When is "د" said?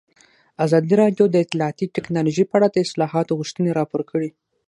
1.29-1.35, 2.71-2.77